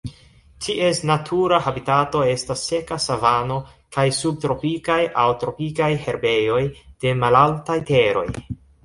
[0.67, 3.57] Ties natura habitato estas seka savano
[3.97, 6.63] kaj subtropikaj aŭ tropikaj herbejoj
[7.05, 8.27] de malaltaj teroj.